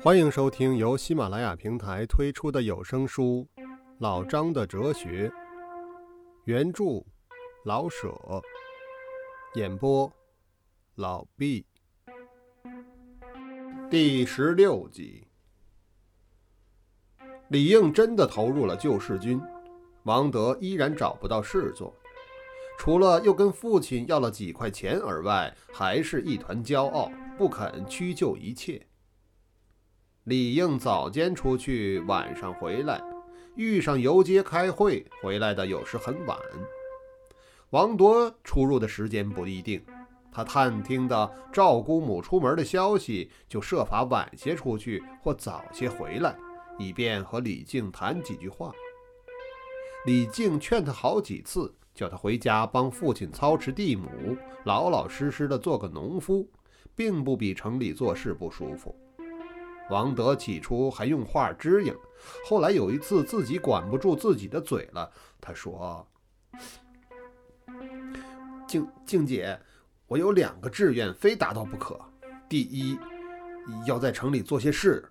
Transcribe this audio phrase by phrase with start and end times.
[0.00, 3.44] 欢迎收听由喜马拉雅平台推出的有声书
[3.98, 5.28] 《老张的哲学》，
[6.44, 7.04] 原著
[7.64, 8.16] 老舍，
[9.56, 10.10] 演播
[10.94, 11.66] 老毕，
[13.90, 15.26] 第十六集。
[17.48, 19.40] 李应真的投入了救世军，
[20.04, 21.92] 王德依然找不到事做，
[22.78, 28.80] 除了又跟父亲要了几块钱而外，还是一团骄傲，不肯屈就一切。
[30.28, 33.02] 李应早间出去，晚上回来，
[33.54, 36.38] 遇上游街开会，回来的有时很晚。
[37.70, 39.82] 王铎出入的时间不一定，
[40.30, 46.36] 他探听的赵姑母出门的消息，就设法晚些出去或早些回来，
[46.78, 48.70] 以便和李靖谈几句话。
[50.04, 56.46] 李靖劝他好几次，叫他回家帮父亲操持地亩，老老实实的做个农夫，
[56.94, 58.94] 并不比城里做事不舒服。
[59.90, 61.94] 王德起初还用话支应，
[62.44, 66.06] 后来有一次自己管不住自己的嘴了，他说
[68.68, 69.58] ：“静静姐，
[70.06, 71.98] 我有两个志愿，非达到不可。
[72.48, 72.98] 第一，
[73.86, 75.02] 要在城里做些事；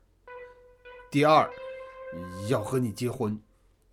[1.10, 1.50] 第二，
[2.48, 3.40] 要和你结婚。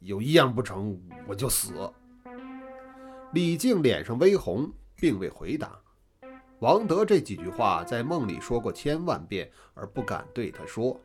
[0.00, 1.72] 有一样不成，我就死。”
[3.32, 5.80] 李静脸上微红，并未回答。
[6.64, 10.98] 王德这几句话在梦里说过千万遍，而不敢对他说。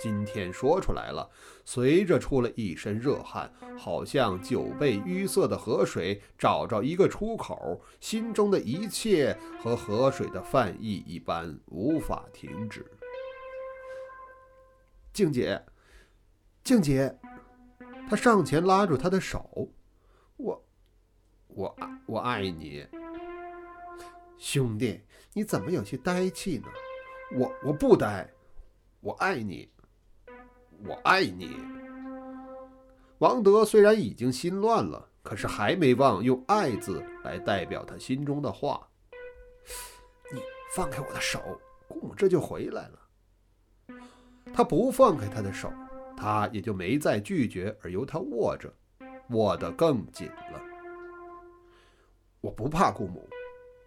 [0.00, 1.28] 今天说出来了，
[1.66, 12.82] 随着出了一身热汗，好像酒被淤塞的河水找着一个出口，心中的一切和河水的泛溢一般，无法停止。
[15.12, 15.62] 静姐，
[16.64, 17.14] 静姐，
[18.08, 19.68] 他上前拉住她的手，
[20.38, 20.64] 我，
[21.48, 22.86] 我爱，我爱你。
[24.38, 25.00] 兄弟，
[25.32, 26.68] 你怎么有些呆气呢？
[27.32, 28.28] 我我不呆，
[29.00, 29.68] 我爱你，
[30.84, 31.56] 我爱你。
[33.18, 38.86] 王德虽然已经心乱了，可是还没忘用“爱”字来代表他心中的话。
[40.32, 40.40] 你
[40.74, 41.58] 放开我的手，
[41.88, 43.00] 姑母这就回来了。
[44.52, 45.72] 他不放开他的手，
[46.16, 48.72] 他也就没再拒绝，而由他握着，
[49.30, 50.62] 握得更紧了。
[52.42, 53.26] 我不怕姑母。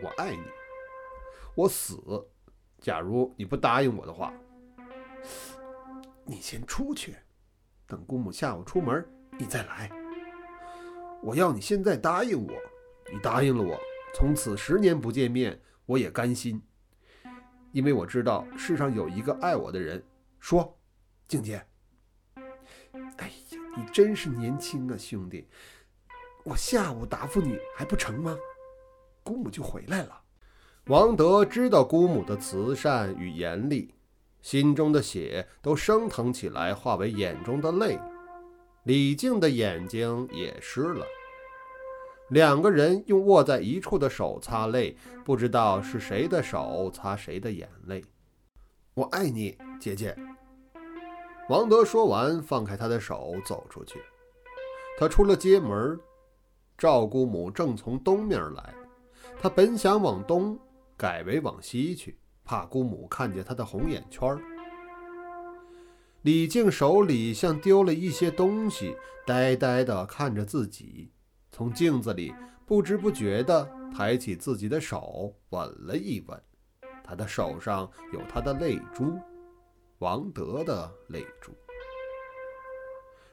[0.01, 0.43] 我爱你，
[1.55, 1.97] 我死。
[2.79, 4.33] 假如你不答应我的话，
[6.23, 7.15] 你先出去，
[7.85, 9.05] 等姑母下午出门，
[9.37, 9.91] 你再来。
[11.21, 12.53] 我要你现在答应我，
[13.11, 13.77] 你答应了我，
[14.15, 16.61] 从此十年不见面，我也甘心，
[17.73, 20.01] 因为我知道世上有一个爱我的人。
[20.39, 20.79] 说，
[21.27, 21.61] 静姐。
[23.17, 25.49] 哎呀，你真是年轻啊，兄弟。
[26.45, 28.37] 我下午答复你还不成吗？
[29.29, 30.21] 姑母就回来了。
[30.87, 33.93] 王德知道姑母的慈善与严厉，
[34.41, 37.99] 心中的血都升腾起来，化为眼中的泪。
[38.85, 41.05] 李靖的眼睛也湿了。
[42.29, 48.03] 两个人用握在一处的手擦泪，不知道是谁的手擦谁的眼泪。
[48.95, 50.17] 我爱你，姐姐。
[51.49, 54.01] 王德说完，放开他的手，走出去。
[54.97, 55.99] 他出了街门，
[56.75, 58.73] 赵姑母正从东面来。
[59.41, 60.59] 他本想往东，
[60.97, 64.41] 改为往西去，怕姑母看见他的红眼圈儿
[66.23, 68.93] 李靖手里像丢了一些东西，
[69.25, 71.09] 呆呆地看着自己，
[71.53, 72.35] 从镜子里
[72.65, 76.37] 不知不觉地抬起自己的手，吻了一吻。
[77.01, 79.17] 他的手上有他的泪珠，
[79.99, 81.53] 王德的泪珠。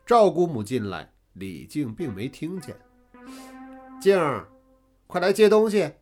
[0.06, 2.78] 赵姑母进来，李靖并没听见。
[4.00, 4.48] 静儿。
[5.06, 5.92] 快来接东西！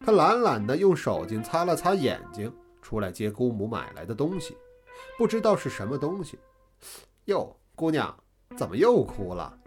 [0.00, 4.56] 他懒懒地用手巾擦了擦眼睛，出来接姑母买来的东西，
[5.16, 6.38] 不知道是什么东西。
[7.24, 8.14] 哟，姑娘，
[8.56, 9.58] 怎么又哭了？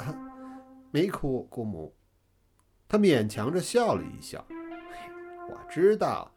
[0.90, 1.94] 没哭，姑母。
[2.88, 4.42] 他勉强着笑了一笑。
[5.50, 6.30] 我知道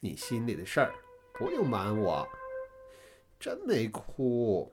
[0.00, 0.92] 你心里的事儿，
[1.34, 2.28] 不用瞒我。
[3.38, 4.72] 真没哭。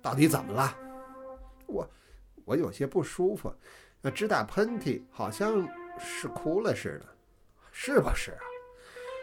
[0.00, 0.76] 到底怎么了？
[1.66, 1.88] 我，
[2.44, 3.54] 我有些不舒服。
[4.02, 5.66] 那直打喷嚏，好像
[5.98, 7.06] 是哭了似的，
[7.70, 8.42] 是不是啊？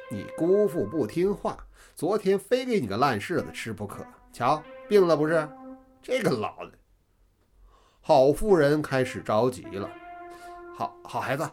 [0.09, 1.57] 你姑父不听话，
[1.95, 4.03] 昨天非给你个烂柿子吃不可。
[4.31, 5.47] 瞧，病了不是？
[6.01, 6.71] 这个老的，
[7.99, 9.89] 好夫人开始着急了。
[10.73, 11.47] 好好孩子，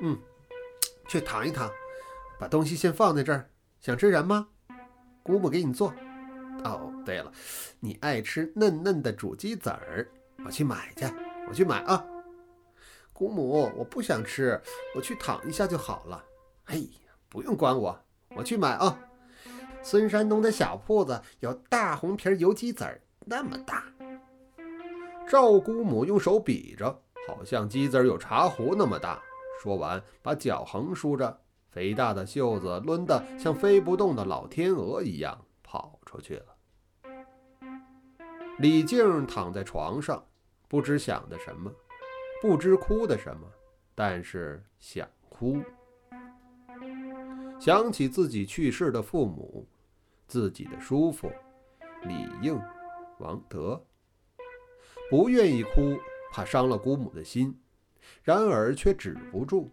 [0.00, 0.18] 嗯，
[1.06, 1.70] 去躺一躺，
[2.38, 3.48] 把东西先放在这儿。
[3.80, 4.48] 想吃什么？
[5.22, 5.94] 姑母给你做。
[6.64, 7.32] 哦，对了，
[7.78, 10.06] 你爱吃嫩嫩的煮鸡子儿，
[10.44, 11.06] 我去买去，
[11.48, 12.04] 我去买啊。
[13.20, 14.58] 姑母，我不想吃，
[14.96, 16.24] 我去躺一下就好了。
[16.64, 17.94] 哎呀，不用管我，
[18.34, 18.98] 我去买啊。
[19.82, 23.84] 孙山东的小铺子有大红皮油鸡子儿那么大。
[25.28, 29.20] 赵姑母用手比着，好像鸡子儿有茶壶那么大。
[29.62, 31.38] 说完，把脚横竖着，
[31.68, 36.46] 肥大的袖子抡得像飞不动的老天鹅一样跑出去了。
[38.60, 40.24] 李静躺在床上，
[40.68, 41.70] 不知想的什么，
[42.40, 43.46] 不知哭的什么，
[43.94, 45.60] 但是想哭。
[47.58, 49.68] 想起自己去世的父母，
[50.26, 51.30] 自己的叔父
[52.04, 52.58] 李应、
[53.18, 53.84] 王德，
[55.10, 55.98] 不愿意哭，
[56.32, 57.54] 怕伤了姑母的心，
[58.22, 59.68] 然而却止不住；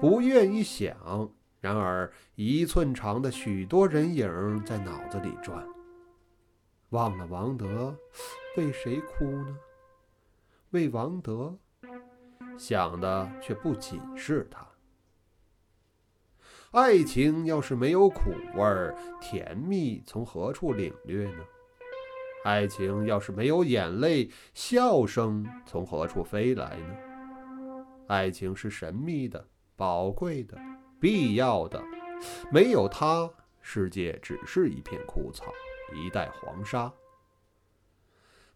[0.00, 5.64] 不愿意想，然而一寸长的许多人影在脑子里转。
[6.90, 7.96] 忘了王德，
[8.56, 9.56] 为谁哭呢？
[10.76, 11.56] 为王德，
[12.58, 14.68] 想的却不仅是他。
[16.72, 21.42] 爱情要是没有苦味，甜蜜从何处领略呢？
[22.44, 26.94] 爱情要是没有眼泪，笑声从何处飞来呢？
[28.08, 30.58] 爱情是神秘的、宝贵的、
[31.00, 31.82] 必要的，
[32.52, 33.30] 没有它，
[33.62, 35.50] 世界只是一片枯草，
[35.94, 36.92] 一袋黄沙。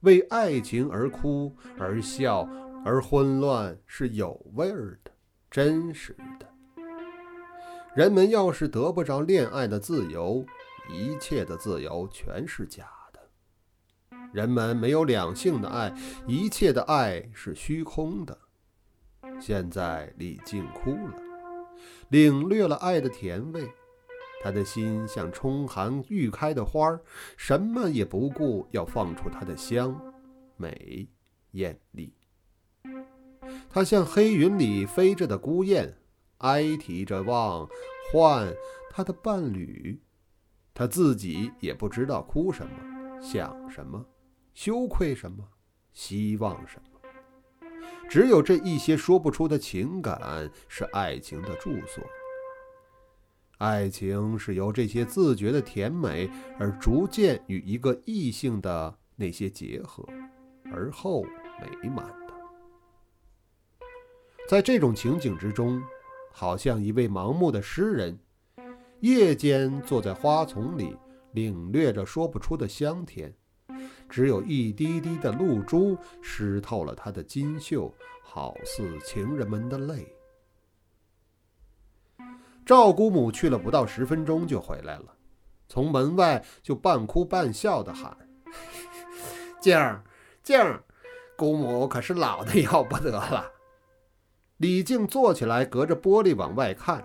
[0.00, 2.48] 为爱情而哭、而笑、
[2.84, 5.10] 而混乱，是有味儿的、
[5.50, 6.46] 真实的。
[7.94, 10.46] 人们要是得不着恋爱的自由，
[10.90, 13.20] 一切的自由全是假的。
[14.32, 15.92] 人们没有两性的爱，
[16.26, 18.38] 一切的爱是虚空的。
[19.40, 21.14] 现在李静哭了，
[22.10, 23.68] 领略了爱的甜味，
[24.40, 27.00] 他的心像春寒欲开的花儿，
[27.36, 29.94] 什么也不顾，要放出它的香、
[30.56, 31.06] 美、
[31.52, 32.14] 艳丽。
[33.68, 35.96] 他像黑云里飞着的孤雁。
[36.40, 37.68] 哀啼着望
[38.10, 38.50] 唤
[38.88, 40.00] 他的伴侣，
[40.72, 44.02] 他自己也不知道哭什么、想什么、
[44.54, 45.46] 羞愧什么、
[45.92, 47.68] 希望什么。
[48.08, 52.02] 只有这一些说不出的情感是爱情的住所。
[53.60, 56.28] 爱情是由这些自觉的甜美
[56.58, 60.04] 而逐渐与一个异性的那些结合，
[60.72, 62.34] 而后美满的。
[64.48, 65.80] 在这种情景之中。
[66.32, 68.16] 好像一位盲目的诗人，
[69.00, 70.96] 夜间坐在花丛里，
[71.32, 73.34] 领略着说不出的香甜。
[74.08, 77.92] 只有一滴滴的露珠湿透了他的金袖，
[78.22, 80.06] 好似情人们的泪。
[82.70, 85.06] 赵姑母去了不到十分钟就回来了，
[85.68, 88.16] 从门外就半哭半笑地喊
[89.60, 90.04] ：“静儿，
[90.44, 90.84] 静儿，
[91.36, 93.50] 姑母可是老的要不得了。”
[94.58, 97.04] 李静坐起来，隔着玻璃往外看，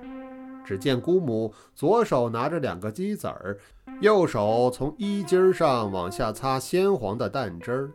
[0.64, 3.58] 只见姑母左手拿着两个鸡子儿，
[4.02, 7.92] 右手从衣襟上往下擦鲜黄的蛋汁儿。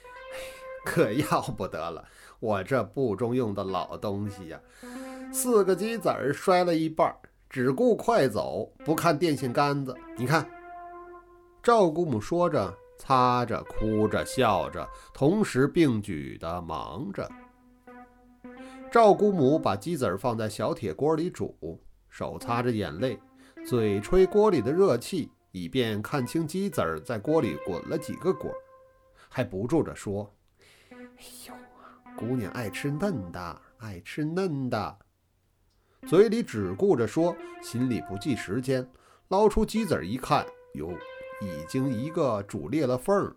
[0.82, 2.08] 可要不得了，
[2.40, 4.58] 我这不中用的老东西呀！
[5.32, 7.14] 四个鸡子儿摔了一半，
[7.48, 9.94] 只顾快走，不看电线杆子。
[10.16, 10.48] 你看，
[11.62, 17.30] 赵姑母说着，擦着，哭着，笑着，同时并举的忙着。
[18.90, 21.78] 赵姑母把鸡子儿放在小铁锅里煮，
[22.08, 23.18] 手擦着眼泪，
[23.66, 28.50] 嘴吹锅里的热气，以便看清鸡子儿在锅里滚了几个滚，
[29.28, 30.32] 还不住着说
[30.90, 30.98] ：“哎
[31.46, 31.54] 呦
[32.16, 34.98] 姑娘爱吃嫩的，爱吃嫩的。”
[36.06, 38.86] 嘴里只顾着说，心里不计时间。
[39.28, 40.92] 捞出鸡子儿一看，哟，
[41.42, 43.34] 已经一个煮裂了缝儿。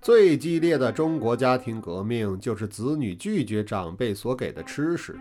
[0.00, 5.16] 最激烈的中国家庭革命，就是子女拒绝长辈所给的吃食。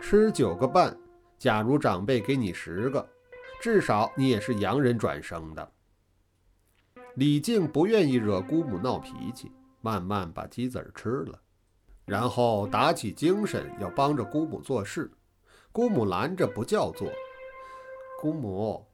[0.00, 0.96] 吃九个半，
[1.38, 3.06] 假如长辈给你十个，
[3.60, 5.72] 至少你也是洋人转生的。
[7.16, 9.52] 李靖不愿意惹姑母闹脾气，
[9.82, 11.38] 慢慢把鸡子儿吃了，
[12.08, 15.10] 然后打起精神要帮着姑母做事。
[15.70, 17.08] 姑母拦着不叫做。
[18.20, 18.84] 姑母，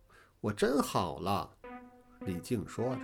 [0.41, 1.49] 我真好了。
[2.27, 3.01] 李靖说着，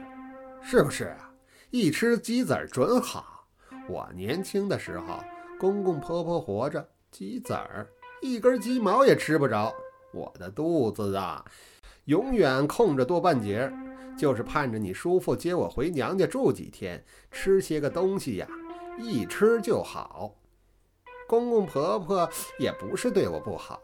[0.61, 1.31] 是不是啊？
[1.71, 3.47] 一吃鸡子儿准好。
[3.88, 5.21] 我年轻的时候，
[5.59, 7.88] 公公婆婆活着，鸡子儿
[8.21, 9.73] 一根鸡毛也吃不着。
[10.12, 11.45] 我的肚子啊，
[12.07, 13.73] 永远空着多半截，
[14.19, 18.49] 就是盼着你叔父接我回娘家住几天，吃些个东西呀，
[19.00, 20.35] 一吃就好。
[21.26, 22.28] 公公婆婆
[22.59, 23.80] 也不是对我不好，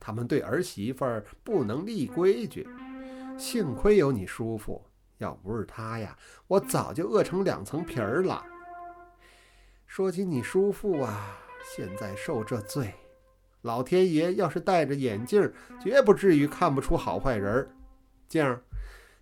[0.00, 2.68] 他们对儿媳妇儿不能立规矩。
[3.38, 4.84] 幸亏有你叔父。
[5.18, 8.40] 要不是他呀，我早就饿成两层皮儿了。
[9.84, 11.36] 说起你叔父啊，
[11.74, 12.94] 现在受这罪，
[13.62, 17.70] 老天爷要是戴着眼镜，绝不至于看不出好坏人儿。
[18.28, 18.62] 静儿，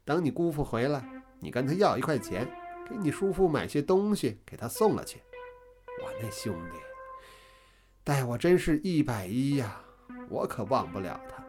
[0.05, 1.03] 等你姑父回来，
[1.41, 2.47] 你跟他要一块钱，
[2.87, 5.23] 给你叔父买些东西，给他送了去。
[6.03, 6.79] 我那兄弟
[8.05, 9.81] 待我真是一百一呀，
[10.29, 11.45] 我可忘不了他。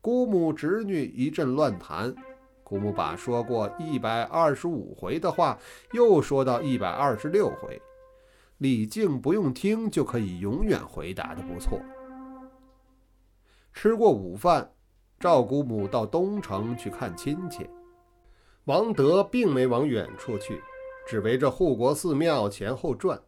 [0.00, 2.14] 姑母侄女一阵乱谈，
[2.64, 5.58] 姑母把说过一百二十五回的话
[5.92, 7.80] 又说到一百二十六回。
[8.58, 11.80] 李靖不用听就可以永远回答的不错。
[13.72, 14.72] 吃过午饭，
[15.18, 17.68] 赵姑母到东城去看亲戚。
[18.66, 20.62] 王德并没往远处去，
[21.06, 23.20] 只围着护国寺庙前后转。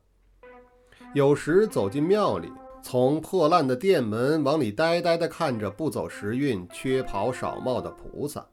[1.14, 2.50] 有时走进庙里，
[2.82, 8.46] 从破烂的殿门往里呆呆地看着不走时运、缺袍少帽的菩萨。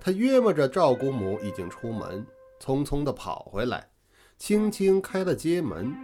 [0.00, 2.26] 他约摸着赵姑母已经出门，
[2.60, 3.88] 匆匆地跑回来。
[4.36, 5.94] 轻轻开了街门，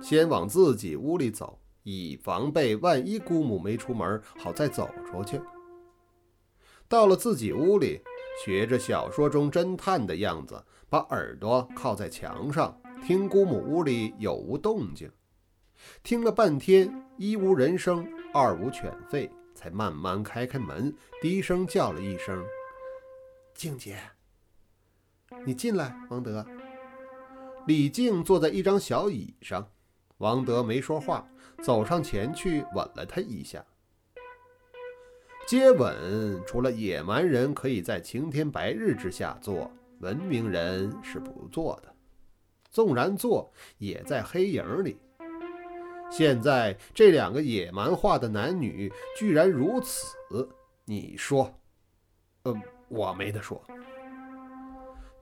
[0.00, 5.40] 先往自己屋里走，以防备万一姑母没出门，好再走出去。
[6.86, 8.00] 到了自己屋里，
[8.44, 15.10] 学着小说中侦探的样子，把耳朵靠在墙上，听姑母屋里有无动静。
[16.02, 22.44] 听了半天，一无人声，二无犬吠，才慢慢开开门，低声叫了一声
[23.54, 23.98] ：“静姐，
[25.44, 26.46] 你进来，王德。”
[27.66, 29.68] 李静坐在一张小椅上，
[30.18, 31.28] 王德没说话，
[31.62, 33.64] 走上前去吻了他一下。
[35.48, 41.88] 接吻除了野蛮人可以在晴天白日之下做，文明人是不做的。
[42.70, 44.98] 纵然做，也在黑影里。
[46.10, 50.14] 现在这两个野蛮化的男女居然如此，
[50.84, 51.50] 你说？
[52.42, 52.54] 呃，
[52.88, 53.64] 我没得说。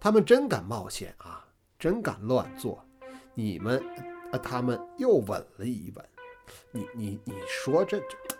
[0.01, 1.47] 他们真敢冒险啊！
[1.79, 2.85] 真敢乱做！
[3.33, 3.81] 你们，
[4.33, 6.05] 呃，他们又吻了一吻。
[6.73, 8.36] 你你你说这这，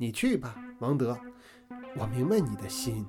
[0.00, 1.18] 你去吧，王德，
[1.96, 3.04] 我明白你的心。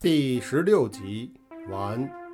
[0.00, 1.32] 第十六集
[1.68, 2.25] 完。